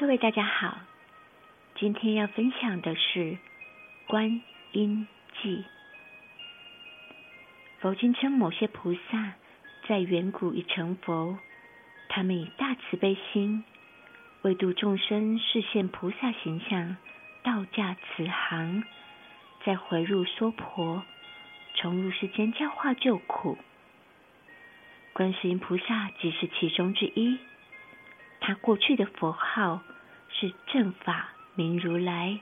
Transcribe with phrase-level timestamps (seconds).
[0.00, 0.78] 各位大家好，
[1.74, 3.36] 今天要分享的是
[4.06, 4.40] 观
[4.72, 5.06] 音
[5.42, 5.62] 记。
[7.80, 9.34] 佛经称某些菩萨
[9.86, 11.38] 在远古已成佛，
[12.08, 13.62] 他们以大慈悲心，
[14.40, 16.96] 为度众生，示现菩萨形象，
[17.42, 18.82] 道驾慈航，
[19.66, 21.02] 再回入娑婆，
[21.74, 23.58] 重入世间教化救苦。
[25.12, 27.38] 观世音菩萨即是其中之一。
[28.50, 29.80] 他过去的佛号
[30.28, 32.40] 是正法明如来。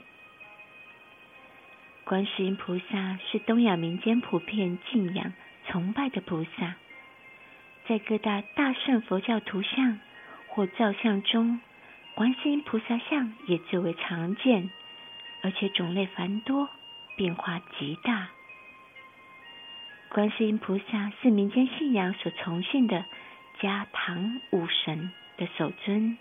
[2.05, 5.35] 观世音菩萨是东亚民间普遍敬仰
[5.67, 6.77] 崇拜的菩萨，
[7.87, 10.01] 在各大大圣佛教图像
[10.47, 11.61] 或造像中，
[12.15, 14.71] 观世音菩萨像也最为常见，
[15.43, 16.71] 而且种类繁多，
[17.17, 18.29] 变化极大。
[20.09, 23.05] 观世音菩萨是民间信仰所崇信的
[23.61, 25.13] 家堂武神。
[25.39, 26.19] 的守尊，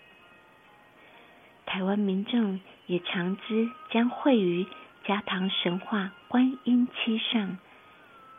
[1.66, 4.64] 台湾民众也常知将会于
[5.04, 7.58] 家堂神话观音七上，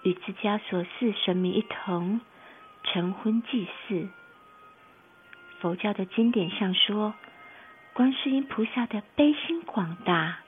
[0.04, 2.22] 与自家所祀神明一同
[2.86, 4.08] 成婚祭祀。
[5.59, 7.14] 佛教的经典上说，
[7.94, 10.39] 观世音菩萨的悲心广大，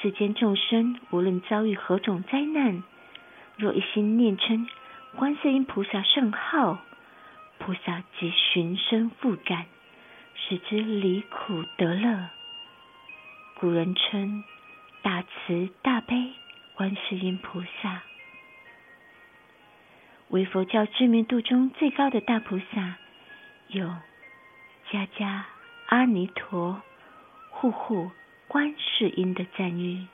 [0.00, 2.82] 世间众生无论遭遇何种灾难，
[3.56, 4.68] 若一心念称
[5.14, 6.80] 观世音菩萨圣号。
[7.64, 9.66] 菩萨即寻声复感，
[10.34, 12.28] 使之离苦得乐。
[13.54, 14.42] 古人称
[15.00, 16.32] 大慈大悲
[16.74, 18.02] 观世音菩萨，
[20.30, 22.96] 为佛教知名度中最高的大菩萨，
[23.68, 23.86] 有
[24.90, 25.46] 家家
[25.86, 26.82] 阿弥陀、
[27.48, 28.10] 户户
[28.48, 30.04] 观世音的赞誉。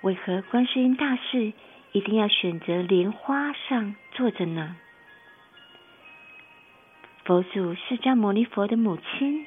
[0.00, 1.52] 为何观世音大士？
[1.96, 4.76] 一定要选择莲花上坐着呢。
[7.24, 9.46] 佛祖释迦牟尼佛的母亲，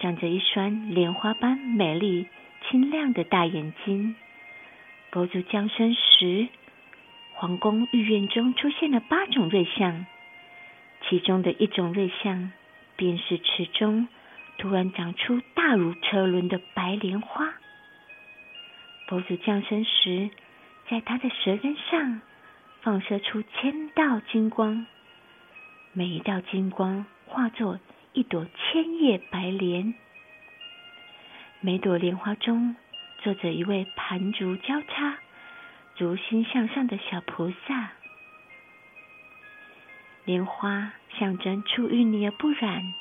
[0.00, 2.26] 长着一双莲花般美丽
[2.68, 4.16] 清亮的大眼睛。
[5.12, 6.48] 佛祖降生时，
[7.34, 10.04] 皇宫御苑中出现了八种瑞相，
[11.08, 12.50] 其中的一种瑞相，
[12.96, 14.08] 便是池中
[14.56, 17.54] 突然长出大如车轮的白莲花。
[19.06, 20.28] 佛祖降生时。
[20.90, 22.22] 在他的舌根上
[22.80, 24.86] 放射出千道金光，
[25.92, 27.78] 每一道金光化作
[28.14, 29.94] 一朵千叶白莲，
[31.60, 32.74] 每朵莲花中
[33.18, 35.18] 坐着一位盘足交叉、
[35.94, 37.90] 足心向上的小菩萨。
[40.24, 42.94] 莲花象征出淤泥而不染，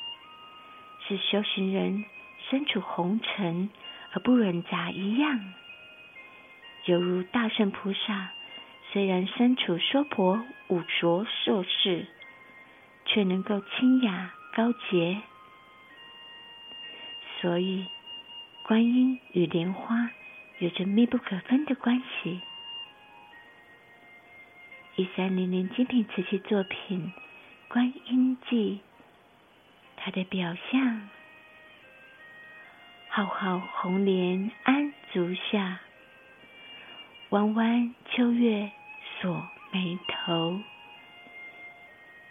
[1.08, 2.03] 是修行人
[2.50, 3.70] 身处红尘
[4.12, 5.53] 而不染杂一样。
[6.88, 8.30] 犹如大圣菩萨，
[8.94, 12.06] 虽然身处娑婆五浊受世，
[13.06, 15.22] 却能够清雅高洁。
[17.42, 17.86] 所以，
[18.64, 20.09] 观音与莲花
[20.59, 22.40] 有着密不可分的关系。
[24.96, 27.12] 一三零零精品瓷器作品
[27.74, 28.80] 《观音记》，
[29.97, 31.09] 它的表象：
[33.09, 35.81] 浩浩红莲安足下。
[37.30, 38.72] 弯弯秋月
[39.20, 40.62] 锁眉头，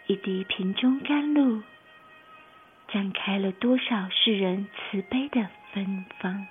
[0.07, 1.61] 一滴瓶中甘露，
[2.89, 6.47] 绽开了多少世人慈悲的芬芳。